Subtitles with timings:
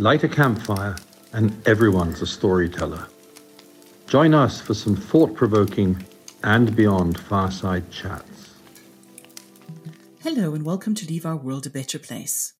[0.00, 0.96] Light a campfire,
[1.34, 3.06] and everyone's a storyteller.
[4.06, 6.02] Join us for some thought provoking
[6.42, 8.54] and beyond fireside chats.
[10.20, 12.54] Hello, and welcome to Leave Our World a Better Place.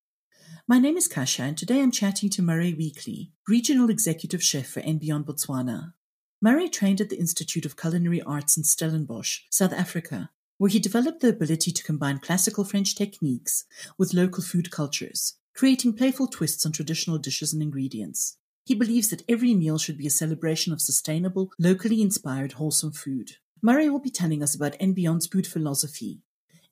[0.68, 4.82] My name is Kasha, and today I'm chatting to Murray Weekly, Regional Executive Chef for
[4.82, 5.94] & Beyond Botswana.
[6.42, 10.28] Murray trained at the Institute of Culinary Arts in Stellenbosch, South Africa,
[10.58, 13.64] where he developed the ability to combine classical French techniques
[13.96, 18.38] with local food cultures, creating playful twists on traditional dishes and ingredients.
[18.64, 23.32] He believes that every meal should be a celebration of sustainable, locally inspired, wholesome food.
[23.60, 26.22] Murray will be telling us about & Beyond's food philosophy,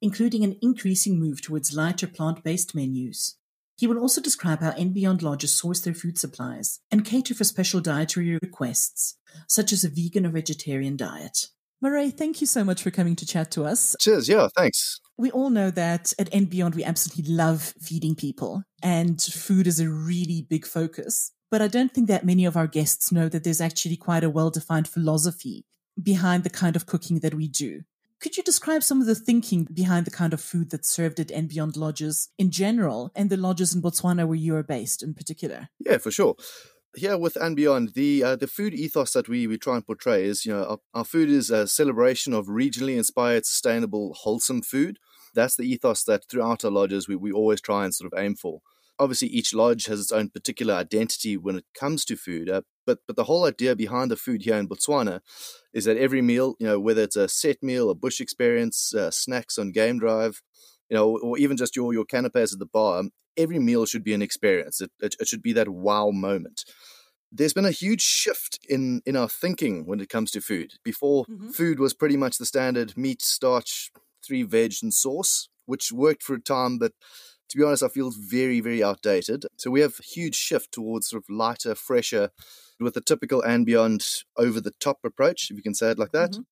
[0.01, 3.37] including an increasing move towards lighter plant based menus.
[3.77, 7.45] He will also describe how & Beyond lodges source their food supplies and cater for
[7.45, 11.49] special dietary requests, such as a vegan or vegetarian diet.
[11.81, 13.95] Murray, thank you so much for coming to chat to us.
[14.01, 14.29] Cheers.
[14.29, 15.01] Yeah, thanks.
[15.17, 19.79] We all know that at & Beyond, we absolutely love feeding people, and food is
[19.79, 21.33] a really big focus.
[21.51, 24.31] But I don't think that many of our guests know that there's actually quite a
[24.31, 25.65] well defined philosophy
[26.01, 27.83] behind the kind of cooking that we do.
[28.21, 31.49] Could you describe some of the thinking behind the kind of food that's served at
[31.49, 35.15] & Beyond lodges in general and the lodges in Botswana where you are based in
[35.15, 35.69] particular?
[35.79, 36.35] Yeah, for sure.
[36.97, 40.25] Here with & Beyond, the uh, the food ethos that we, we try and portray
[40.25, 44.99] is, you know, our, our food is a celebration of regionally inspired, sustainable, wholesome food.
[45.35, 48.37] That's the ethos that throughout our lodges we, we always try and sort of aim
[48.37, 48.63] for
[48.99, 52.51] obviously each lodge has its own particular identity when it comes to food.
[52.51, 55.21] Uh, but but the whole idea behind the food here in Botswana
[55.73, 59.11] is that every meal, you know, whether it's a set meal, a bush experience, uh,
[59.11, 60.43] snacks on game drive,
[60.89, 63.05] you know, or even just your your canapes at the bar,
[63.39, 64.83] every meal should be an experience.
[64.83, 66.65] It, it, it should be that wow moment.
[67.33, 70.75] There's been a huge shift in in our thinking when it comes to food.
[70.85, 71.51] Before, mm-hmm.
[71.51, 73.91] food was pretty much the standard meat, starch,
[74.27, 76.93] three veg, and sauce, which worked for a time, but
[77.49, 79.47] to be honest, I feel very, very outdated.
[79.57, 82.31] So we have a huge shift towards sort of lighter, fresher,
[82.79, 84.05] with a typical & Beyond
[84.37, 86.33] over the top approach, if you can say it like that.
[86.33, 86.43] Mm-hmm.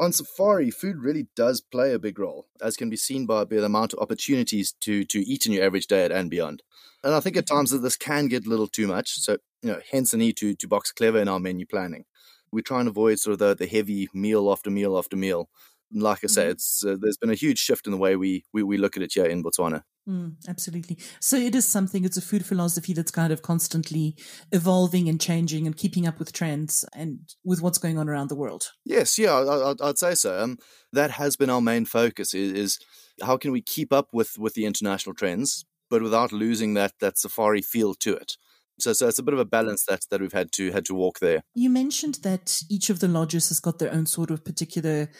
[0.00, 3.62] On safari, food really does play a big role, as can be seen by the
[3.62, 6.62] amount of opportunities to to eat in your average day at & Beyond.
[7.04, 7.56] And I think at mm-hmm.
[7.56, 9.18] times that this can get a little too much.
[9.20, 12.06] So, you know, hence the need to to box clever in our menu planning.
[12.50, 15.50] We try and avoid sort of the, the heavy meal after meal after meal.
[15.92, 16.50] Like I say, mm-hmm.
[16.52, 19.02] it's uh, there's been a huge shift in the way we, we we look at
[19.02, 19.82] it here in Botswana.
[20.08, 20.98] Mm, absolutely.
[21.20, 24.16] So it is something, it's a food philosophy that's kind of constantly
[24.50, 28.36] evolving and changing and keeping up with trends and with what's going on around the
[28.36, 28.70] world.
[28.84, 30.42] Yes, yeah, I, would say so.
[30.42, 30.58] Um,
[30.92, 32.78] that has been our main focus is, is,
[33.22, 37.18] how can we keep up with, with the international trends, but without losing that, that
[37.18, 38.36] safari feel to it.
[38.80, 40.94] So, so it's a bit of a balance that, that we've had to had to
[40.94, 41.42] walk there.
[41.54, 45.10] You mentioned that each of the lodges has got their own sort of particular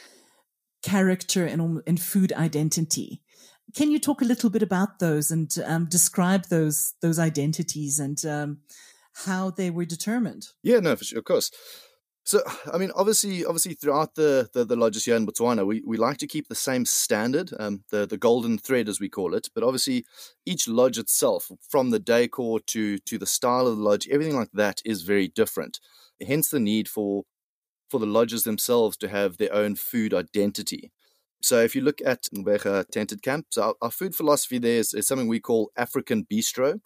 [0.83, 3.23] character and, and food identity.
[3.77, 8.25] Can you talk a little bit about those and um, describe those those identities and
[8.25, 8.59] um,
[9.27, 10.49] how they were determined?
[10.63, 11.51] Yeah, no, for sure, of course.
[12.25, 12.43] So,
[12.73, 16.19] I mean, obviously, obviously, throughout the, the, the lodges here in Botswana, we, we like
[16.19, 19.49] to keep the same standard, um, the the golden thread as we call it.
[19.55, 20.05] But obviously,
[20.45, 24.53] each lodge itself, from the decor to to the style of the lodge, everything like
[24.53, 25.81] that is very different.
[26.25, 27.25] Hence, the need for
[27.91, 30.93] for the lodges themselves to have their own food identity.
[31.43, 34.93] So if you look at Nxabega Tented Camp, so our, our food philosophy there is,
[34.93, 36.81] is, something we call African bistro.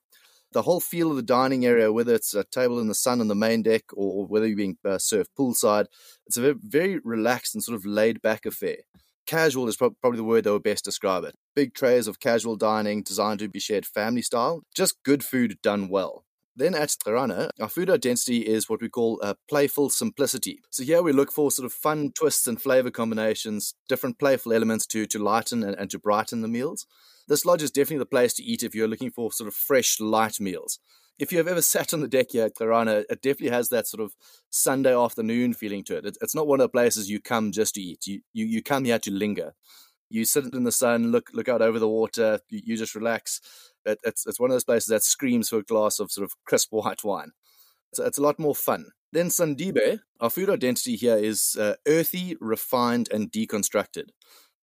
[0.53, 3.26] The whole feel of the dining area, whether it's a table in the sun on
[3.26, 5.87] the main deck or whether you're being uh, served poolside,
[6.26, 8.76] it's a very, very, relaxed and sort of laid back affair.
[9.26, 11.34] Casual is pro- probably the word that would best describe it.
[11.56, 15.88] Big trays of casual dining designed to be shared family style, just good food done
[15.88, 16.24] well.
[16.56, 20.60] Then at Xaranna, our food identity is what we call a playful simplicity.
[20.70, 24.87] So here we look for sort of fun twists and flavor combinations, different playful elements
[24.88, 26.87] to, to lighten and, and to brighten the meals.
[27.26, 29.98] This lodge is definitely the place to eat if you're looking for sort of fresh,
[29.98, 30.78] light meals.
[31.19, 33.88] If you have ever sat on the deck here at Xaranna, it definitely has that
[33.88, 34.15] sort of
[34.50, 36.16] Sunday afternoon feeling to it.
[36.21, 38.06] It's not one of the places you come just to eat.
[38.06, 39.54] You, you, you come here to linger.
[40.10, 43.41] You sit in the sun, look look out over the water, you, you just relax
[43.84, 46.33] it, it's it's one of those places that screams for a glass of sort of
[46.45, 47.33] crisp white wine.
[47.92, 48.86] It's, it's a lot more fun.
[49.13, 54.09] Then Sandibe, our food identity here is uh, earthy, refined, and deconstructed.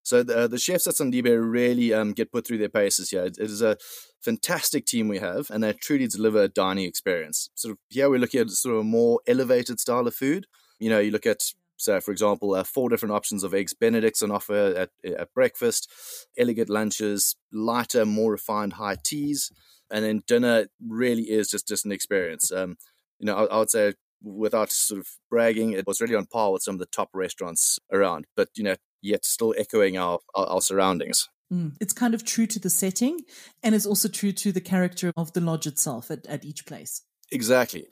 [0.03, 3.23] So the, uh, the chefs at Sandibe really um, get put through their paces here.
[3.23, 3.77] It, it is a
[4.19, 7.49] fantastic team we have, and they truly deliver a dining experience.
[7.55, 10.47] Sort of here we're looking at sort of a more elevated style of food.
[10.79, 14.21] You know, you look at so, for example, uh, four different options of eggs Benedicts
[14.21, 15.89] on offer at, at breakfast,
[16.37, 19.51] elegant lunches, lighter, more refined high teas,
[19.89, 22.51] and then dinner really is just just an experience.
[22.51, 22.77] Um,
[23.19, 26.51] you know, I, I, would say without sort of bragging, it was really on par
[26.51, 30.45] with some of the top restaurants around, but you know, yet still echoing our, our,
[30.45, 31.27] our surroundings.
[31.51, 31.75] Mm.
[31.81, 33.21] It's kind of true to the setting
[33.61, 37.01] and it's also true to the character of the lodge itself at, at each place.
[37.31, 37.87] Exactly.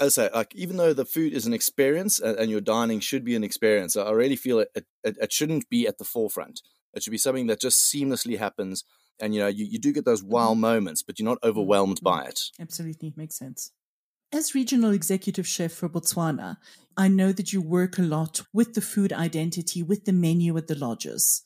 [0.00, 3.00] As I say, like even though the food is an experience and, and your dining
[3.00, 6.62] should be an experience, I really feel it, it, it shouldn't be at the forefront.
[6.94, 8.84] It should be something that just seamlessly happens.
[9.20, 10.62] And you know, you, you do get those wow mm-hmm.
[10.62, 12.22] moments, but you're not overwhelmed mm-hmm.
[12.22, 12.40] by it.
[12.58, 13.72] Absolutely, makes sense.
[14.32, 16.56] As regional executive chef for Botswana,
[16.96, 20.68] I know that you work a lot with the food identity, with the menu at
[20.68, 21.42] the lodges.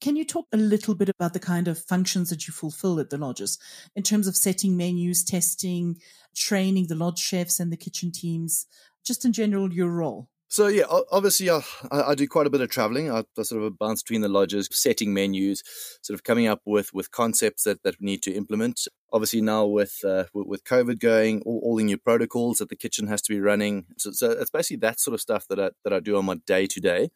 [0.00, 3.10] Can you talk a little bit about the kind of functions that you fulfill at
[3.10, 3.58] the lodges
[3.96, 5.96] in terms of setting menus, testing,
[6.36, 8.66] training the lodge chefs and the kitchen teams,
[9.04, 10.28] just in general, your role?
[10.50, 11.60] So yeah, obviously I,
[11.90, 13.10] I, do quite a bit of traveling.
[13.10, 15.62] I, I, sort of bounce between the lodges, setting menus,
[16.00, 18.88] sort of coming up with, with concepts that, that we need to implement.
[19.12, 23.08] Obviously now with uh, with COVID going, all, all, the new protocols that the kitchen
[23.08, 23.84] has to be running.
[23.98, 26.36] So, so it's basically that sort of stuff that I, that I do on my
[26.46, 27.10] day to day.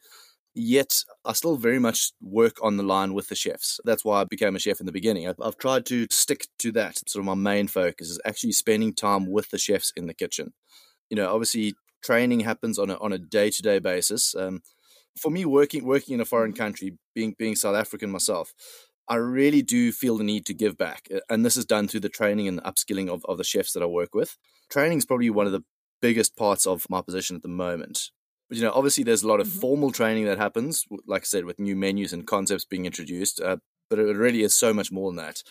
[0.55, 3.81] Yet I still very much work on the line with the chefs.
[3.85, 5.27] That's why I became a chef in the beginning.
[5.27, 7.09] I've, I've tried to stick to that.
[7.09, 10.53] Sort of my main focus is actually spending time with the chefs in the kitchen
[11.13, 14.35] you know, obviously training happens on a on a day to day basis.
[14.35, 14.63] Um,
[15.21, 18.55] for me, working working in a foreign country, being being South African myself,
[19.07, 22.09] I really do feel the need to give back, and this is done through the
[22.09, 24.39] training and the upskilling of, of the chefs that I work with.
[24.71, 25.65] Training is probably one of the
[26.01, 28.11] biggest parts of my position at the moment.
[28.53, 29.61] But you know, obviously, there's a lot of mm-hmm.
[29.61, 33.41] formal training that happens, like I said, with new menus and concepts being introduced.
[33.41, 33.57] Uh,
[33.89, 35.43] but it really is so much more than that.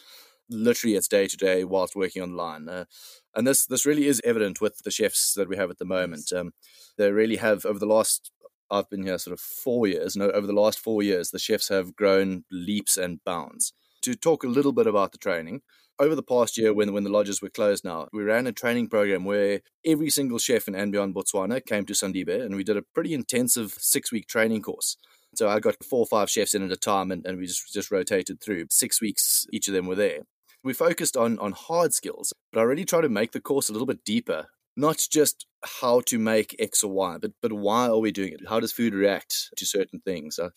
[0.52, 2.70] Literally, it's day to day whilst working online.
[2.70, 2.86] Uh,
[3.36, 6.32] and this this really is evident with the chefs that we have at the moment.
[6.32, 6.52] Um,
[6.96, 8.30] they really have over the last
[8.70, 10.16] I've been here sort of four years.
[10.16, 13.74] No, over the last four years, the chefs have grown leaps and bounds.
[14.04, 15.62] To talk a little bit about the training,
[16.02, 18.88] over the past year, when when the lodges were closed, now we ran a training
[18.88, 22.76] program where every single chef in and beyond Botswana came to Sandibe, and we did
[22.76, 24.98] a pretty intensive six week training course.
[25.36, 27.72] So I got four or five chefs in at a time, and, and we just
[27.72, 28.66] just rotated through.
[28.72, 30.22] Six weeks, each of them were there.
[30.64, 33.72] We focused on on hard skills, but I really try to make the course a
[33.72, 34.48] little bit deeper.
[34.76, 35.46] Not just
[35.82, 38.50] how to make X or Y, but but why are we doing it?
[38.50, 40.40] How does food react to certain things?
[40.40, 40.50] Uh,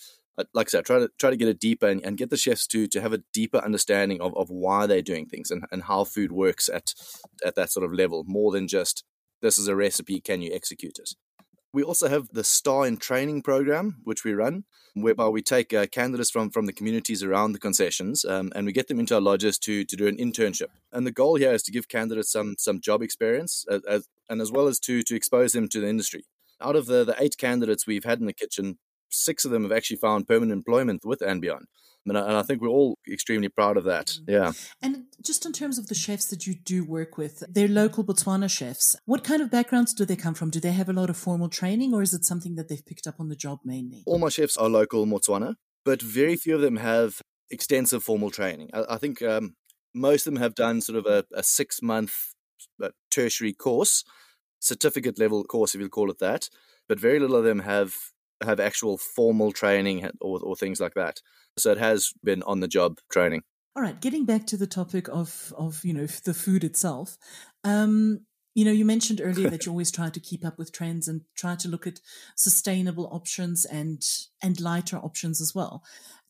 [0.52, 2.66] like I said, try to try to get it deeper and, and, get the chefs
[2.68, 6.04] to to have a deeper understanding of, of why they're doing things and, and how
[6.04, 6.92] food works at
[7.44, 9.04] at that sort of level, more than just
[9.42, 11.10] this is a recipe, can you execute it?
[11.74, 14.64] We also have the Star in Training program, which we run,
[14.94, 18.72] whereby we take uh, candidates from, from the communities around the concessions um, and we
[18.72, 20.68] get them into our lodges to, to do an internship.
[20.92, 24.40] And the goal here is to give candidates some, some job experience as, as, and
[24.40, 26.24] as well as to, to expose them to the industry.
[26.60, 28.78] Out of the, the eight candidates we've had in the kitchen,
[29.10, 31.66] six of them have actually found permanent employment with and beyond.
[32.06, 34.06] And I, and I, think we're all extremely proud of that.
[34.06, 34.24] Mm.
[34.28, 34.52] Yeah.
[34.82, 38.50] And just in terms of the chefs that you do work with, they're local Botswana
[38.50, 38.94] chefs.
[39.06, 40.50] What kind of backgrounds do they come from?
[40.50, 43.06] Do they have a lot of formal training or is it something that they've picked
[43.06, 44.02] up on the job mainly?
[44.06, 45.54] All my chefs are local Botswana,
[45.84, 48.68] but very few of them have extensive formal training.
[48.74, 49.56] I, I think um,
[49.94, 52.34] most of them have done sort of a, a six month
[52.82, 54.04] uh, tertiary course,
[54.60, 56.48] certificate level course, if you call it that.
[56.86, 57.94] But very little of them have
[58.44, 61.20] have actual formal training or, or things like that.
[61.56, 63.42] So it has been on the job training.
[63.76, 67.18] All right, getting back to the topic of of you know the food itself.
[67.64, 68.20] Um,
[68.54, 71.22] you know, you mentioned earlier that you always try to keep up with trends and
[71.34, 72.00] try to look at
[72.36, 74.00] sustainable options and
[74.40, 75.82] and lighter options as well.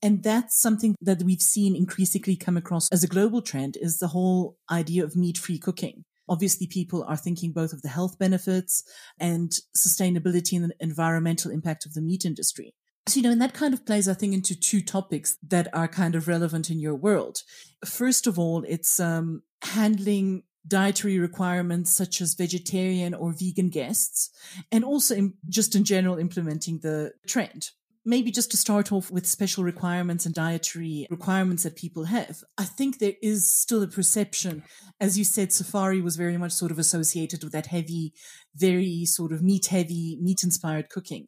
[0.02, 4.08] And that's something that we've seen increasingly come across as a global trend is the
[4.08, 6.04] whole idea of meat-free cooking.
[6.28, 8.82] Obviously, people are thinking both of the health benefits
[9.18, 12.74] and sustainability and the environmental impact of the meat industry.
[13.06, 15.88] So, you know, and that kind of plays, I think, into two topics that are
[15.88, 17.42] kind of relevant in your world.
[17.84, 24.30] First of all, it's um, handling dietary requirements such as vegetarian or vegan guests,
[24.72, 27.70] and also in, just in general implementing the trend
[28.04, 32.64] maybe just to start off with special requirements and dietary requirements that people have, I
[32.64, 34.62] think there is still a perception.
[35.00, 38.12] As you said, safari was very much sort of associated with that heavy,
[38.54, 41.26] very sort of meat heavy, meat inspired cooking.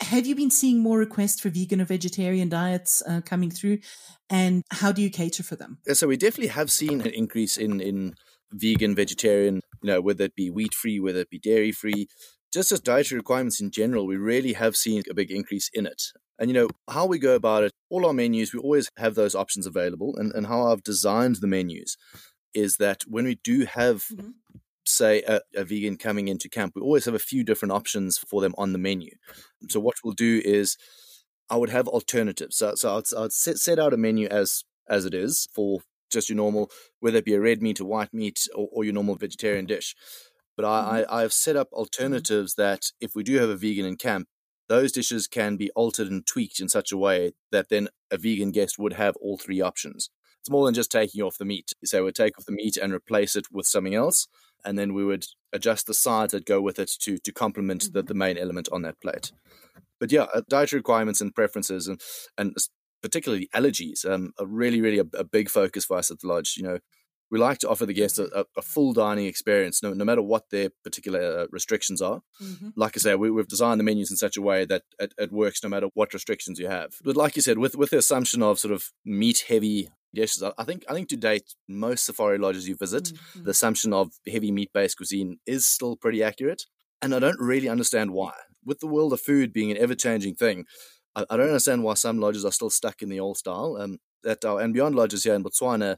[0.00, 3.78] Have you been seeing more requests for vegan or vegetarian diets uh, coming through?
[4.30, 5.78] And how do you cater for them?
[5.92, 8.14] So we definitely have seen an increase in, in
[8.50, 12.08] vegan, vegetarian, you know, whether it be wheat free, whether it be dairy free
[12.52, 16.02] just as dietary requirements in general, we really have seen a big increase in it.
[16.38, 19.34] And you know, how we go about it, all our menus, we always have those
[19.34, 20.16] options available.
[20.16, 21.96] And, and how I've designed the menus
[22.54, 24.30] is that when we do have, mm-hmm.
[24.84, 28.40] say, a, a, vegan coming into camp, we always have a few different options for
[28.40, 29.10] them on the menu.
[29.68, 30.76] So what we'll do is
[31.50, 32.56] I would have alternatives.
[32.56, 35.80] So, so I'd, I'd set, set out a menu as as it is for
[36.10, 38.92] just your normal, whether it be a red meat, a white meat, or, or your
[38.92, 39.94] normal vegetarian dish.
[40.60, 41.14] But I, mm-hmm.
[41.14, 41.78] I, have set up mm-hmm.
[41.78, 44.28] alternatives that if we do have a vegan in camp,
[44.68, 48.50] those dishes can be altered and tweaked in such a way that then a vegan
[48.50, 50.10] guest would have all three options.
[50.40, 51.72] It's more than just taking off the meat.
[51.84, 54.28] So we'd take off the meat and replace it with something else,
[54.62, 58.02] and then we would adjust the sides that go with it to to complement the,
[58.02, 59.32] the main element on that plate.
[59.98, 62.00] But yeah, uh, dietary requirements and preferences and
[62.36, 62.54] and
[63.02, 66.54] particularly allergies um, are really really a, a big focus for us at the lodge.
[66.58, 66.78] You know,
[67.30, 70.50] we like to offer the guests a, a full dining experience, no, no, matter what
[70.50, 72.22] their particular uh, restrictions are.
[72.42, 72.70] Mm-hmm.
[72.76, 75.32] Like I say, we, have designed the menus in such a way that it, it,
[75.32, 76.94] works no matter what restrictions you have.
[77.02, 80.64] But like you said, with with the assumption of sort of meat heavy dishes, I
[80.64, 83.44] think I think to date most safari lodges you visit, mm-hmm.
[83.44, 86.64] the assumption of heavy meat based cuisine is still pretty accurate,
[87.00, 88.32] and I don't really understand why.
[88.64, 90.66] With the world of food being an ever changing thing,
[91.14, 93.78] I, I, don't understand why some lodges are still stuck in the old style.
[93.80, 95.96] Um, that our and beyond lodges here in Botswana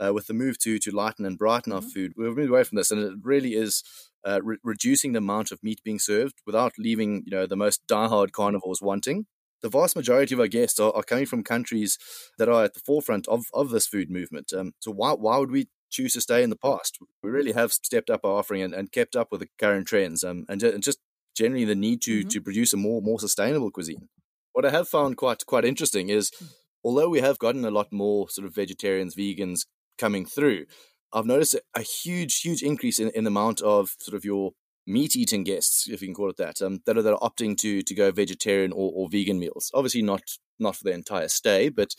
[0.00, 1.84] uh, with the move to to lighten and brighten mm-hmm.
[1.84, 3.82] our food, we've moved away from this, and it really is
[4.26, 7.86] uh, re- reducing the amount of meat being served without leaving you know the most
[7.86, 9.26] diehard carnivores wanting.
[9.60, 11.98] The vast majority of our guests are, are coming from countries
[12.38, 14.52] that are at the forefront of, of this food movement.
[14.52, 16.98] Um, so why why would we choose to stay in the past?
[17.22, 20.22] We really have stepped up our offering and, and kept up with the current trends,
[20.22, 20.98] um, and, and just
[21.36, 22.28] generally the need to mm-hmm.
[22.28, 24.08] to produce a more more sustainable cuisine.
[24.52, 26.46] What I have found quite quite interesting is hmm.
[26.84, 29.66] although we have gotten a lot more sort of vegetarians, vegans
[29.98, 30.66] coming through,
[31.12, 34.52] I've noticed a huge, huge increase in, in the amount of sort of your
[34.86, 37.56] meat eating guests, if you can call it that, um, that are that are opting
[37.58, 39.70] to to go vegetarian or, or vegan meals.
[39.74, 40.22] Obviously, not
[40.58, 41.94] not for the entire stay, but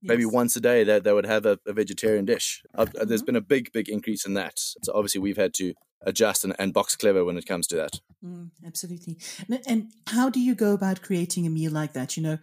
[0.00, 0.08] yes.
[0.08, 2.62] maybe once a day that they, they would have a, a vegetarian dish.
[2.76, 3.08] Mm-hmm.
[3.08, 4.58] There's been a big, big increase in that.
[4.58, 8.00] So obviously, we've had to adjust and, and box clever when it comes to that.
[8.24, 9.18] Mm, absolutely.
[9.66, 12.16] And how do you go about creating a meal like that?
[12.16, 12.38] You know,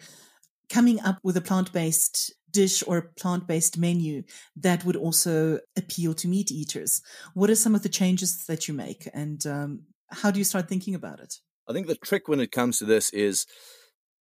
[0.69, 4.23] coming up with a plant based dish or a plant based menu
[4.55, 7.01] that would also appeal to meat eaters?
[7.33, 10.69] What are some of the changes that you make and um, how do you start
[10.69, 11.35] thinking about it?
[11.67, 13.45] I think the trick when it comes to this is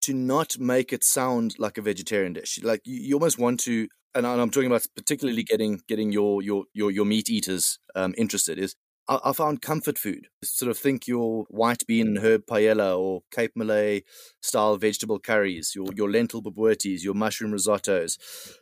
[0.02, 2.58] to not make it sound like a vegetarian dish.
[2.62, 6.64] Like you, you almost want to, and I'm talking about particularly getting getting your your
[6.72, 8.58] your, your meat eaters um, interested.
[8.58, 8.74] Is
[9.08, 10.28] I, I found comfort food.
[10.42, 14.02] Sort of think your white bean and herb paella or Cape Malay
[14.42, 18.18] style vegetable curries, your, your lentil boboties, your mushroom risottos,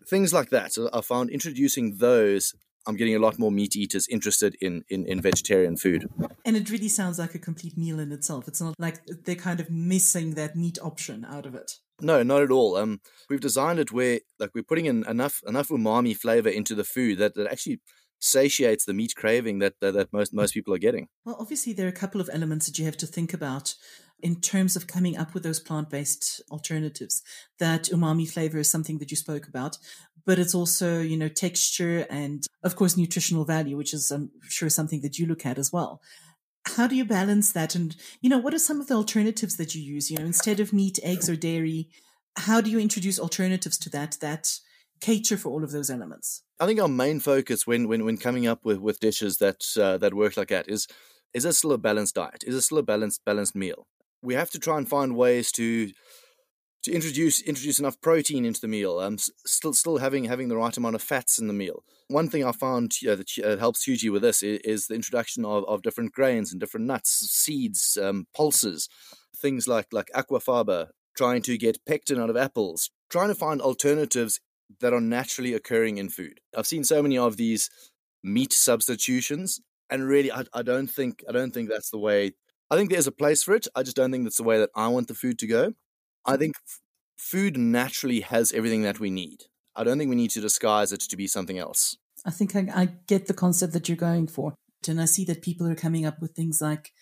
[0.08, 0.72] things like that.
[0.72, 2.54] So I found introducing those
[2.86, 6.08] I'm getting a lot more meat eaters interested in, in, in vegetarian food.
[6.44, 8.48] And it really sounds like a complete meal in itself.
[8.48, 11.78] It's not like they're kind of missing that meat option out of it.
[12.00, 12.76] No, not at all.
[12.76, 16.82] Um, we've designed it where like we're putting in enough enough umami flavor into the
[16.82, 17.80] food that, that actually
[18.22, 21.08] satiates the meat craving that, that, that most most people are getting.
[21.24, 23.74] Well, obviously there are a couple of elements that you have to think about
[24.20, 27.22] in terms of coming up with those plant-based alternatives.
[27.58, 29.78] That umami flavor is something that you spoke about,
[30.24, 34.70] but it's also, you know, texture and of course nutritional value, which is I'm sure
[34.70, 36.00] something that you look at as well.
[36.76, 37.74] How do you balance that?
[37.74, 40.12] And, you know, what are some of the alternatives that you use?
[40.12, 41.88] You know, instead of meat, eggs or dairy,
[42.36, 44.60] how do you introduce alternatives to that that
[45.02, 46.42] cater for all of those elements?
[46.58, 49.98] I think our main focus when when, when coming up with, with dishes that uh,
[49.98, 50.86] that work like that is
[51.34, 52.44] is it still a balanced diet?
[52.46, 53.86] Is it still a balanced balanced meal?
[54.22, 55.90] We have to try and find ways to
[56.84, 58.98] to introduce introduce enough protein into the meal.
[58.98, 61.84] Um, still still having having the right amount of fats in the meal.
[62.08, 65.46] One thing I found uh, that uh, helps hugely with this is, is, the introduction
[65.46, 68.88] of, of different grains and different nuts, seeds, um, pulses,
[69.36, 70.88] things like like aquafaba.
[71.14, 74.40] Trying to get pectin out of apples, trying to find alternatives
[74.80, 76.40] that are naturally occurring in food.
[76.56, 77.70] I've seen so many of these
[78.22, 79.60] meat substitutions,
[79.90, 82.32] and really, I, I don't think I don't think that's the way.
[82.70, 83.66] I think there's a place for it.
[83.74, 85.72] I just don't think that's the way that I want the food to go.
[86.24, 86.80] I think f-
[87.18, 89.44] food naturally has everything that we need.
[89.76, 91.96] I don't think we need to disguise it to be something else.
[92.24, 94.54] I think I, I get the concept that you're going for,
[94.88, 96.92] and I see that people are coming up with things like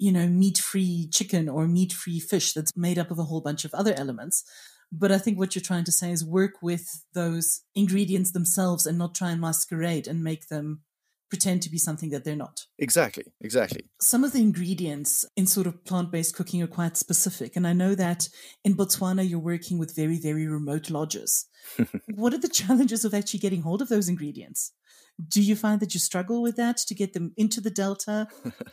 [0.00, 3.42] you know, meat free chicken or meat free fish that's made up of a whole
[3.42, 4.42] bunch of other elements.
[4.92, 8.98] But I think what you're trying to say is work with those ingredients themselves and
[8.98, 10.82] not try and masquerade and make them
[11.30, 12.66] pretend to be something that they're not.
[12.78, 13.84] Exactly, exactly.
[14.00, 17.54] Some of the ingredients in sort of plant based cooking are quite specific.
[17.54, 18.28] And I know that
[18.64, 21.46] in Botswana, you're working with very, very remote lodges.
[22.14, 24.72] what are the challenges of actually getting hold of those ingredients?
[25.26, 28.26] Do you find that you struggle with that to get them into the Delta?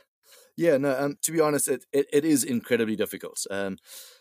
[0.58, 3.46] yeah, no, um, to be honest, it, it, it is incredibly difficult.
[3.52, 3.78] Um,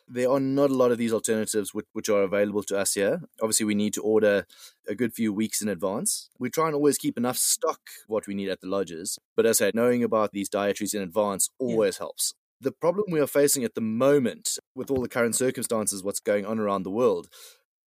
[0.09, 3.23] there are not a lot of these alternatives which, which are available to us here.
[3.43, 4.47] Obviously, we need to order
[4.89, 6.31] a good few weeks in advance.
[6.39, 9.19] We try and always keep enough stock what we need at the lodges.
[9.35, 12.05] But as I said, knowing about these dietaries in advance always yeah.
[12.05, 12.35] helps.
[12.61, 16.47] The problem we are facing at the moment with all the current circumstances, what's going
[16.47, 17.29] on around the world,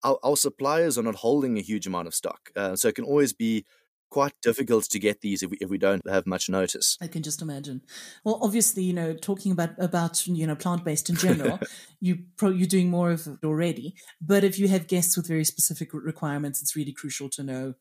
[0.04, 2.52] our, our suppliers are not holding a huge amount of stock.
[2.56, 3.66] Uh, so it can always be
[4.10, 6.98] quite difficult to get these if we, if we don't have much notice.
[7.02, 7.82] I can just imagine.
[8.24, 11.60] Well, obviously, you know, talking about about you know plant based in general,
[12.00, 13.96] you pro, you're doing more of it already.
[14.22, 17.76] But if you have guests with very specific requirements, it's really crucial to know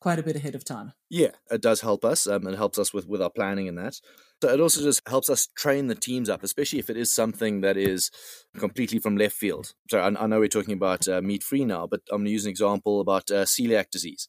[0.00, 0.92] quite a bit ahead of time.
[1.10, 2.26] Yeah, it does help us.
[2.26, 4.00] Um, it helps us with with our planning and that.
[4.42, 7.60] So it also just helps us train the teams up, especially if it is something
[7.60, 8.10] that is
[8.58, 9.74] completely from left field.
[9.90, 12.32] So I, I know we're talking about uh, meat free now, but I'm going to
[12.32, 14.28] use an example about uh, celiac disease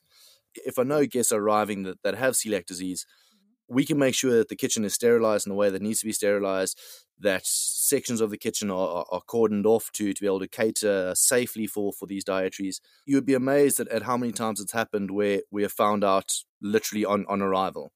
[0.56, 3.76] if I know guests are arriving that, that have celiac disease, mm-hmm.
[3.76, 6.06] we can make sure that the kitchen is sterilized in the way that needs to
[6.06, 6.80] be sterilized,
[7.20, 11.14] that sections of the kitchen are, are, cordoned off to, to be able to cater
[11.16, 12.82] safely for, for these dietaries.
[13.06, 16.04] You would be amazed at, at how many times it's happened where we have found
[16.04, 16.32] out
[16.62, 17.92] literally on, on arrival.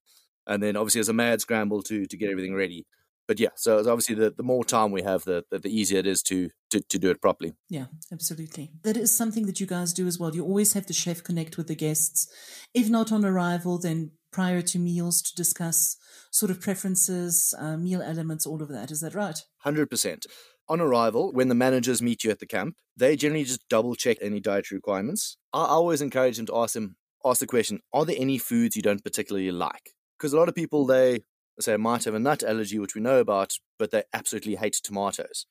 [0.46, 2.86] And then obviously there's a mad scramble to, to get everything ready
[3.26, 5.98] but yeah, so it's obviously the, the more time we have, the, the, the easier
[5.98, 7.54] it is to, to to do it properly.
[7.68, 8.70] Yeah, absolutely.
[8.82, 10.34] That is something that you guys do as well.
[10.34, 12.28] You always have the chef connect with the guests,
[12.74, 15.96] if not on arrival, then prior to meals to discuss
[16.30, 18.90] sort of preferences, uh, meal elements, all of that.
[18.90, 19.38] Is that right?
[19.58, 20.26] Hundred percent.
[20.68, 24.16] On arrival, when the managers meet you at the camp, they generally just double check
[24.20, 25.36] any dietary requirements.
[25.52, 28.82] I always encourage them to ask them ask the question: Are there any foods you
[28.82, 29.90] don't particularly like?
[30.18, 31.20] Because a lot of people they
[31.60, 35.46] say might have a nut allergy, which we know about, but they absolutely hate tomatoes.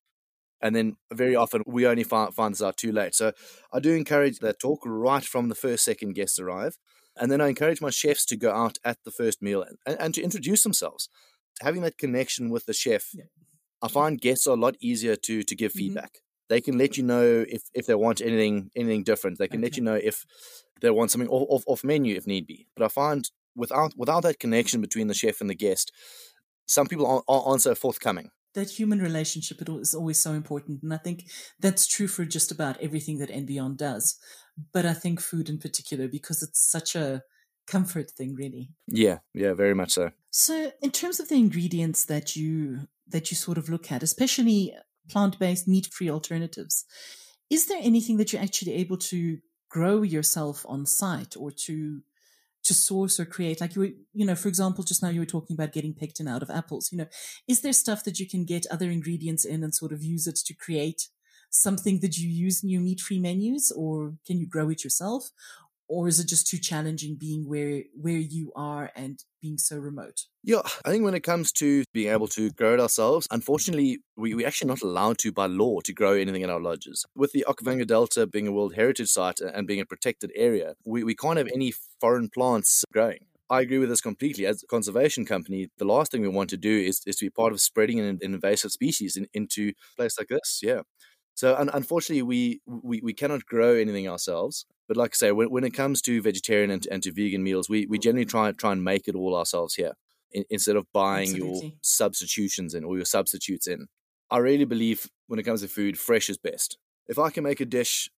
[0.65, 3.13] And then very often we only find, find this out too late.
[3.13, 3.33] So
[3.71, 6.79] I do encourage that talk right from the first second guests arrive.
[7.15, 10.11] And then I encourage my chefs to go out at the first meal and, and
[10.15, 11.07] to introduce themselves.
[11.61, 13.25] Having that connection with the chef, yeah.
[13.83, 15.77] I find guests are a lot easier to to give mm-hmm.
[15.77, 16.17] feedback.
[16.49, 19.37] They can let you know if, if they want anything anything different.
[19.37, 19.67] They can okay.
[19.67, 20.25] let you know if
[20.81, 22.67] they want something off, off, off menu if need be.
[22.75, 25.91] But I find without without that connection between the chef and the guest,
[26.65, 28.31] some people aren't, aren't so forthcoming.
[28.55, 31.25] That human relationship is always so important, and I think
[31.59, 34.17] that's true for just about everything that And Beyond does.
[34.73, 37.21] But I think food in particular, because it's such a
[37.67, 38.69] comfort thing, really.
[38.87, 40.11] Yeah, yeah, very much so.
[40.31, 44.73] So, in terms of the ingredients that you that you sort of look at, especially
[45.09, 46.85] plant-based, meat-free alternatives,
[47.49, 49.37] is there anything that you're actually able to
[49.69, 52.01] grow yourself on site or to
[52.65, 55.25] to source or create like you were, you know for example just now you were
[55.25, 57.07] talking about getting pectin out of apples you know
[57.47, 60.35] is there stuff that you can get other ingredients in and sort of use it
[60.35, 61.07] to create
[61.49, 65.29] something that you use in your meat free menus or can you grow it yourself
[65.87, 70.23] or is it just too challenging being where where you are and being so remote
[70.43, 74.33] yeah i think when it comes to being able to grow it ourselves unfortunately we,
[74.33, 77.45] we're actually not allowed to by law to grow anything in our lodges with the
[77.47, 81.37] okavango delta being a world heritage site and being a protected area we, we can't
[81.37, 84.45] have any foreign plants growing I agree with this completely.
[84.45, 87.29] As a conservation company, the last thing we want to do is, is to be
[87.29, 90.61] part of spreading an, invasive species in, into a place like this.
[90.63, 90.81] Yeah.
[91.35, 94.65] So un- unfortunately, we, we we cannot grow anything ourselves.
[94.87, 97.69] But like I say, when, when it comes to vegetarian and, and to vegan meals,
[97.69, 99.93] we, we generally try try and make it all ourselves here
[100.31, 101.67] in, instead of buying Absolutely.
[101.67, 103.87] your substitutions in or your substitutes in.
[104.29, 106.77] I really believe when it comes to food, fresh is best.
[107.07, 108.09] If I can make a dish,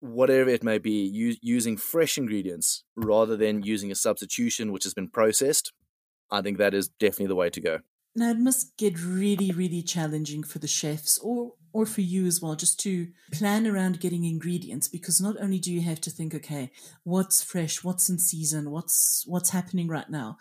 [0.00, 4.94] whatever it may be, u- using fresh ingredients rather than using a substitution which has
[4.94, 5.72] been processed,
[6.30, 7.78] I think that is definitely the way to go.
[8.14, 12.40] Now it must get really, really challenging for the chefs or or for you as
[12.40, 16.34] well, just to plan around getting ingredients because not only do you have to think,
[16.34, 16.70] okay,
[17.04, 20.36] what's fresh, what's in season, what's what's happening right now,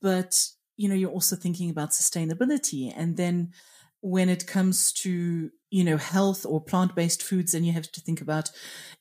[0.00, 2.90] but you know, you're also thinking about sustainability.
[2.96, 3.52] And then
[4.00, 8.22] when it comes to, you know, health or plant-based foods, then you have to think
[8.22, 8.50] about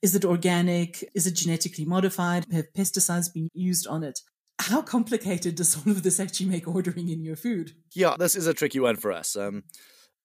[0.02, 1.10] is it organic?
[1.16, 2.46] Is it genetically modified?
[2.52, 4.20] Have pesticides been used on it?
[4.60, 7.74] how complicated does all of this actually make ordering in your food?
[7.94, 9.36] Yeah, this is a tricky one for us.
[9.36, 9.64] Um,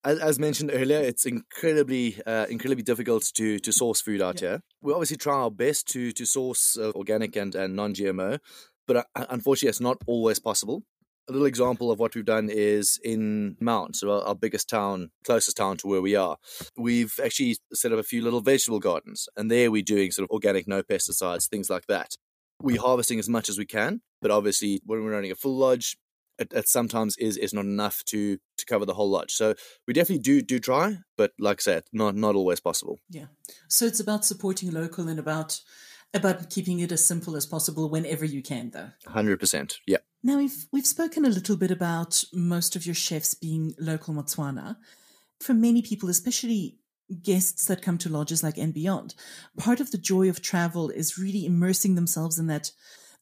[0.05, 4.49] as, as, mentioned earlier, it's incredibly, uh, incredibly difficult to to source food out yeah.
[4.49, 4.61] here.
[4.83, 8.39] We obviously try our best to to source uh, organic and, and non GMO,
[8.87, 10.83] but uh, unfortunately, it's not always possible.
[11.29, 15.11] A little example of what we've done is in Maun, so our, our biggest town,
[15.25, 16.37] closest town to where we are.
[16.77, 20.35] We've actually set up a few little vegetable gardens, and there we're doing sort of
[20.35, 22.17] organic, no pesticides, things like that
[22.63, 25.97] we're harvesting as much as we can, but obviously when we're running a full lodge,
[26.39, 29.33] it, it, sometimes is is not enough to to cover the whole lodge.
[29.33, 29.55] So
[29.87, 33.01] we definitely do do try, but like I said, not not always possible.
[33.11, 33.27] Yeah.
[33.69, 35.61] So it's about supporting local and about
[36.13, 38.91] about keeping it as simple as possible whenever you can, though.
[39.07, 39.79] Hundred percent.
[39.87, 39.99] Yeah.
[40.23, 44.77] Now we've we've spoken a little bit about most of your chefs being local Motswana.
[45.41, 46.79] For many people, especially
[47.23, 49.15] guests that come to lodges like and beyond.
[49.59, 52.71] Part of the joy of travel is really immersing themselves in that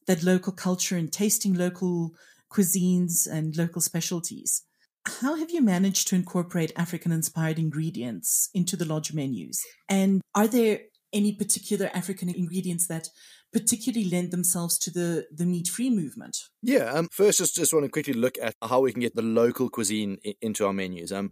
[0.05, 2.13] that local culture and tasting local
[2.53, 4.63] cuisines and local specialties.
[5.05, 9.61] How have you managed to incorporate African inspired ingredients into the lodge menus?
[9.89, 10.79] And are there
[11.11, 13.09] any particular African ingredients that
[13.51, 16.37] particularly lend themselves to the, the meat free movement?
[16.61, 19.21] Yeah, um, first, just, just want to quickly look at how we can get the
[19.21, 21.11] local cuisine into our menus.
[21.11, 21.31] Um,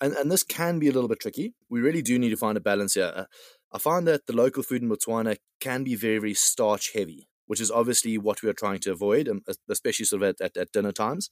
[0.00, 1.54] and, and this can be a little bit tricky.
[1.70, 3.12] We really do need to find a balance here.
[3.16, 3.24] Uh,
[3.72, 7.60] I find that the local food in Botswana can be very, very starch heavy which
[7.60, 9.30] is obviously what we are trying to avoid,
[9.68, 11.30] especially sort of at, at, at, dinner times.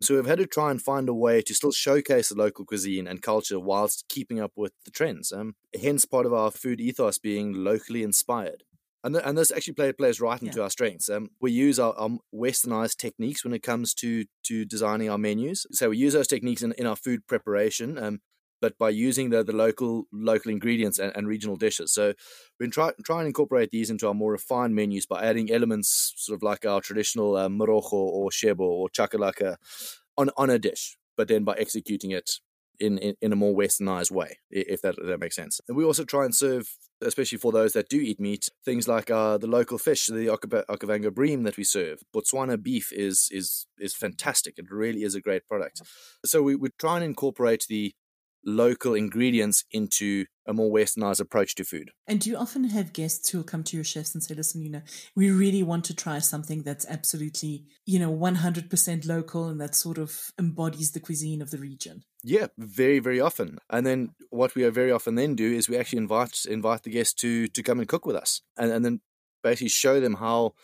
[0.00, 3.06] So we've had to try and find a way to still showcase the local cuisine
[3.06, 5.32] and culture whilst keeping up with the trends.
[5.32, 8.64] Um, hence, part of our food ethos being locally inspired.
[9.02, 10.64] And, th- and this actually play, plays right into yeah.
[10.64, 11.10] our strengths.
[11.10, 15.66] Um, we use our, our, westernized techniques when it comes to to designing our menus.
[15.72, 17.98] So we use those techniques in, in our food preparation.
[17.98, 18.20] Um,
[18.60, 21.92] but by using the, the local local ingredients and, and regional dishes.
[21.92, 22.14] So
[22.58, 26.36] we try try and incorporate these into our more refined menus by adding elements sort
[26.36, 29.56] of like our traditional uh, morogo or shebo or chakalaka
[30.16, 32.38] on on a dish, but then by executing it
[32.80, 35.60] in, in, in, a more westernized way, if that, if that makes sense.
[35.68, 36.68] And we also try and serve,
[37.02, 41.12] especially for those that do eat meat, things like uh, the local fish, the Okavango
[41.12, 42.00] bream that we serve.
[42.14, 44.58] Botswana beef is is is fantastic.
[44.58, 45.82] It really is a great product.
[46.24, 47.94] So we would try and incorporate the
[48.44, 51.90] local ingredients into a more westernized approach to food.
[52.06, 54.62] And do you often have guests who will come to your chefs and say, listen,
[54.62, 54.82] you know,
[55.16, 59.98] we really want to try something that's absolutely, you know, 100% local and that sort
[59.98, 62.04] of embodies the cuisine of the region?
[62.22, 63.58] Yeah, very, very often.
[63.70, 67.14] And then what we very often then do is we actually invite invite the guests
[67.14, 69.00] to to come and cook with us and, and then
[69.42, 70.54] basically show them how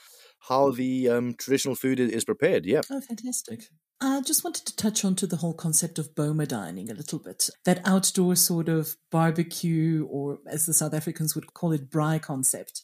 [0.48, 2.66] how the um, traditional food is prepared.
[2.66, 2.80] Yeah.
[2.90, 3.64] Oh, fantastic.
[4.02, 7.18] I just wanted to touch on to the whole concept of boma dining a little
[7.18, 7.50] bit.
[7.66, 12.82] That outdoor sort of barbecue, or as the South Africans would call it, braai concept.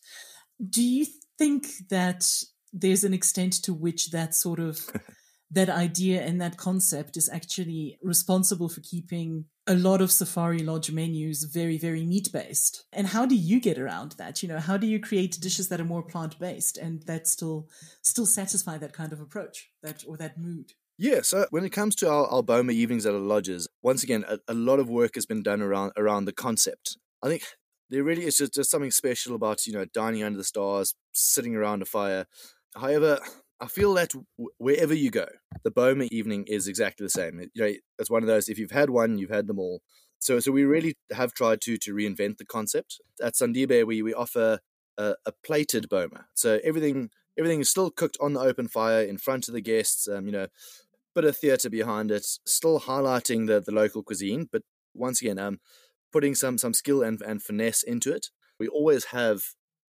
[0.68, 1.06] Do you
[1.38, 2.30] think that
[2.72, 4.90] there's an extent to which that sort of
[5.50, 10.90] that idea and that concept is actually responsible for keeping a lot of safari lodge
[10.90, 14.76] menus very very meat based and how do you get around that you know how
[14.76, 17.68] do you create dishes that are more plant based and that still
[18.02, 21.94] still satisfy that kind of approach that or that mood yeah, so when it comes
[21.96, 25.14] to our, our Boma evenings at our lodges, once again, a, a, lot of work
[25.16, 26.96] has been done around around the concept.
[27.22, 27.42] I think
[27.90, 31.54] there really is just, just something special about you know dining under the stars, sitting
[31.54, 32.26] around a fire.
[32.74, 33.18] However,
[33.60, 34.12] I feel that
[34.58, 35.26] wherever you go,
[35.64, 37.40] the Boma evening is exactly the same.
[37.54, 38.48] You know, it's one of those.
[38.48, 39.80] If you've had one, you've had them all.
[40.18, 43.00] So, so we really have tried to to reinvent the concept.
[43.22, 44.60] At Sandibe, we we offer
[44.98, 46.26] a, a plated Boma.
[46.34, 50.08] So everything everything is still cooked on the open fire in front of the guests.
[50.08, 50.46] Um, you know,
[51.14, 54.62] bit of theatre behind it, still highlighting the the local cuisine, but
[54.94, 55.60] once again, um,
[56.12, 58.28] putting some some skill and and finesse into it.
[58.58, 59.42] We always have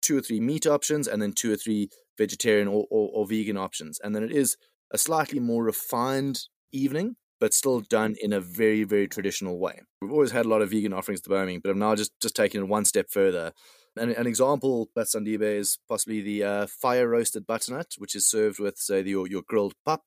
[0.06, 1.88] two or three meat options, and then two or three
[2.18, 4.56] vegetarian or, or, or vegan options, and then it is
[4.92, 6.38] a slightly more refined
[6.72, 9.80] evening, but still done in a very very traditional way.
[10.00, 12.36] We've always had a lot of vegan offerings to Birmingham, but I'm now just just
[12.36, 13.52] taking it one step further
[13.96, 18.58] an, an example that's Sandibe is possibly the uh, fire roasted butternut, which is served
[18.58, 20.02] with, say, the, your, your grilled pap,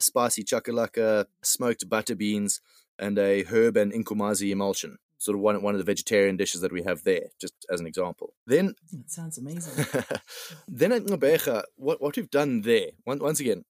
[0.00, 2.60] spicy chakalaka, smoked butter beans,
[2.98, 4.98] and a herb and inkomazi emulsion.
[5.18, 7.86] Sort of one, one of the vegetarian dishes that we have there, just as an
[7.86, 8.34] example.
[8.46, 9.86] Then that sounds amazing.
[10.68, 13.64] then at Nxabega, what, what we've done there, once again,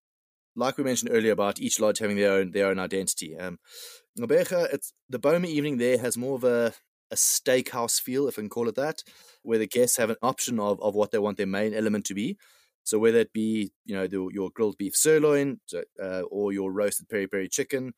[0.57, 3.37] like we mentioned earlier about each lodge having their own their own identity.
[3.37, 3.59] Um,
[4.19, 6.73] Nxabega, it's the Boma evening there has more of a
[7.11, 9.03] a steakhouse feel, if I can call it that,
[9.43, 12.15] where the guests have an option of, of what they want their main element to
[12.15, 12.37] be.
[12.83, 15.61] So whether it be you know the, your grilled beef sirloin
[16.03, 17.95] uh, or your roasted peri peri chicken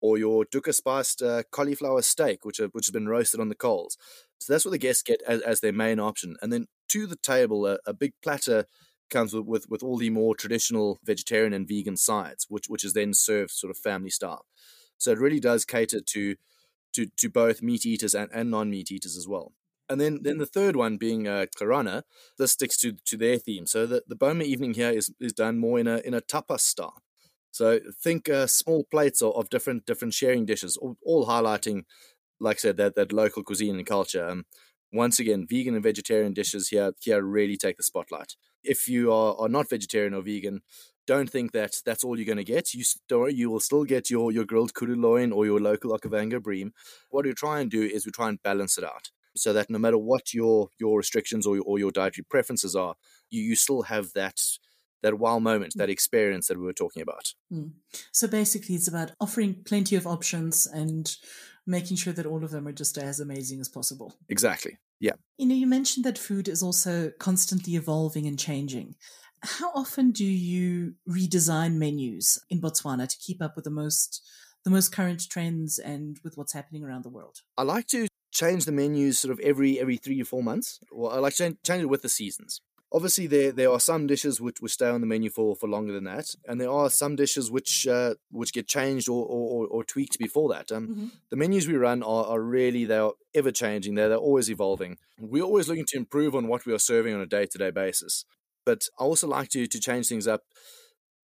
[0.00, 3.54] or your dukkha spiced uh, cauliflower steak, which are, which has been roasted on the
[3.54, 3.96] coals.
[4.40, 6.36] So that's what the guests get as, as their main option.
[6.40, 8.66] And then to the table, a, a big platter
[9.10, 12.92] comes with, with, with all the more traditional vegetarian and vegan sides, which which is
[12.92, 14.44] then served sort of family style.
[14.98, 16.36] So it really does cater to
[16.94, 19.52] to, to both meat eaters and, and non meat eaters as well.
[19.88, 22.02] And then, then the third one being uh, Xaranna,
[22.38, 23.66] this sticks to, to their theme.
[23.66, 26.60] So the, the Boma evening here is, is done more in a in a tapas
[26.60, 27.02] style.
[27.50, 31.84] So think uh, small plates of, of, different different sharing dishes, all, all, highlighting,
[32.40, 34.28] like I said, that, that local cuisine and culture.
[34.28, 34.44] Um,
[34.92, 38.34] once again, vegan and vegetarian dishes here here really take the spotlight.
[38.62, 40.60] If you are, are not vegetarian or vegan,
[41.06, 42.74] don't think that that's all you're going to get.
[42.74, 46.42] You don't, you will still get your your grilled kudu loin or your local Okavango
[46.42, 46.72] bream.
[47.10, 49.78] What we try and do is we try and balance it out so that no
[49.78, 52.94] matter what your your restrictions or your, or your dietary preferences are,
[53.30, 54.38] you, you still have that
[55.02, 57.34] that wow moment, that experience that we were talking about.
[57.52, 57.72] Mm.
[58.12, 61.14] So basically, it's about offering plenty of options and
[61.66, 64.14] making sure that all of them are just as amazing as possible.
[64.28, 64.78] Exactly.
[65.00, 65.12] Yeah.
[65.36, 68.96] You know, you mentioned that food is also constantly evolving and changing.
[69.42, 74.22] How often do you redesign menus in Botswana to keep up with the most
[74.64, 77.42] the most current trends and with what's happening around the world?
[77.56, 80.80] I like to change the menus sort of every every three to four months.
[80.90, 82.60] Well, I like to change it with the seasons.
[82.92, 85.92] Obviously there there are some dishes which, which stay on the menu for, for longer
[85.92, 89.84] than that, and there are some dishes which uh, which get changed or, or, or
[89.84, 90.72] tweaked before that.
[90.72, 91.10] Um, Mhm.
[91.30, 93.94] The menus we run are, are really they are ever changing.
[93.94, 94.96] They're they're always evolving.
[95.20, 97.70] We're always looking to improve on what we are serving on a day to day
[97.70, 98.24] basis.
[98.64, 100.42] But I also like to to change things up,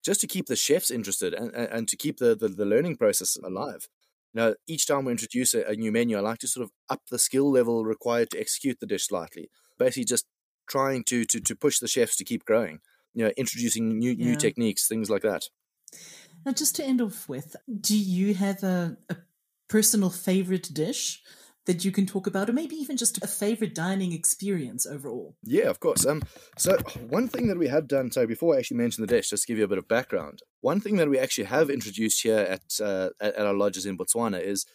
[0.04, 2.96] just to keep the chefs interested and, and, and to keep the, the the learning
[2.96, 3.88] process alive.
[4.32, 7.02] Now, each time we introduce a, a new menu, I like to sort of up
[7.08, 9.48] the skill level required to execute the dish slightly.
[9.78, 10.26] Basically, just
[10.66, 12.80] trying to to to push the chefs to keep growing.
[13.14, 15.44] You know, introducing new new techniques, things like that.
[16.44, 19.16] Now, just to end off with, do you have a, a
[19.68, 21.22] personal favorite dish
[21.66, 25.36] that you can talk about, or maybe even just a favorite dining experience overall?
[25.42, 26.04] Yeah, of course.
[26.04, 26.22] Um,
[26.58, 26.76] so
[27.08, 29.46] one thing that we have done, so before I actually mention the dish, just to
[29.46, 32.80] give you a bit of background, one thing that we actually have introduced here at
[32.80, 34.66] uh, at, at our lodges in Botswana is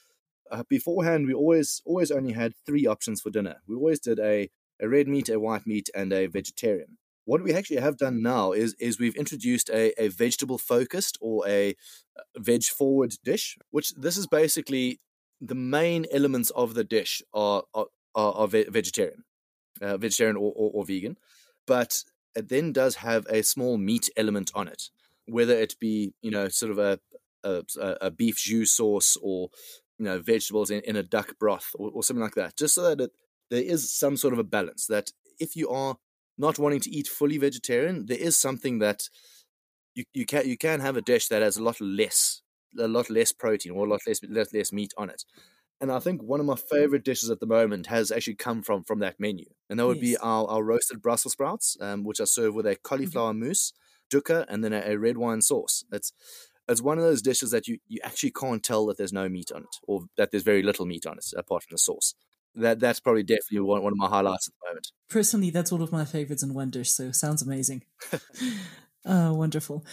[0.51, 3.57] uh, beforehand we always always only had three options for dinner.
[3.67, 4.49] We always did a
[4.81, 6.97] a red meat, a white meat, and a vegetarian.
[7.25, 11.47] What we actually have done now is is we've introduced a, a vegetable focused or
[11.47, 11.75] a
[12.37, 14.99] veg forward dish, which this is basically
[15.39, 19.23] the main elements of the dish are are, are, are vegetarian,
[19.81, 21.17] uh, vegetarian or, or, or vegan,
[21.67, 22.03] but
[22.35, 24.89] it then does have a small meat element on it,
[25.27, 26.99] whether it be you know sort of a
[27.43, 27.63] a,
[28.01, 29.49] a beef jus sauce or
[29.97, 32.81] you know vegetables in, in a duck broth or, or something like that, just so
[32.83, 33.11] that it,
[33.49, 34.87] there is some sort of a balance.
[34.87, 35.97] That if you are
[36.37, 39.09] not wanting to eat fully vegetarian, there is something that
[39.95, 42.41] you, you can you can have a dish that has a lot less
[42.77, 45.23] a lot less protein or a lot less less, less meat on it.
[45.81, 48.83] And I think one of my favorite dishes at the moment has actually come from
[48.83, 52.25] from that menu, and that would be our, our roasted Brussels sprouts, um, which are
[52.25, 53.71] served with a cauliflower mousse,
[54.11, 55.85] dukkha, and then a, a red wine sauce.
[55.91, 56.11] It's
[56.67, 59.51] it's one of those dishes that you, you actually can't tell that there's no meat
[59.53, 62.13] on it, or that there's very little meat on it apart from the sauce.
[62.55, 64.87] That that's probably definitely one, one of my highlights at the moment.
[65.09, 67.83] Personally, that's one of my favorites in one dish, so sounds amazing.
[69.05, 69.85] oh, wonderful.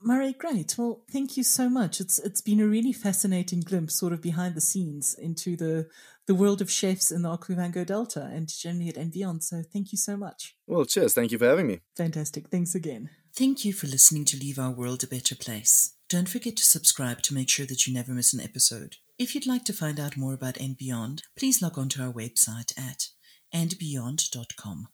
[0.00, 0.76] Murray, great.
[0.78, 2.00] Well, thank you so much.
[2.00, 5.88] It's it's been a really fascinating glimpse, sort of behind the scenes, into the
[6.26, 9.42] the world of chefs in the Okavango Delta and generally at and beyond.
[9.42, 10.54] So, thank you so much.
[10.66, 11.14] Well, cheers.
[11.14, 11.80] Thank you for having me.
[11.96, 12.48] Fantastic.
[12.48, 13.10] Thanks again.
[13.34, 15.94] Thank you for listening to Leave Our World a Better Place.
[16.08, 18.96] Don't forget to subscribe to make sure that you never miss an episode.
[19.18, 22.12] If you'd like to find out more about And Beyond, please log on to our
[22.12, 23.08] website at
[23.52, 24.86] andbeyond.com.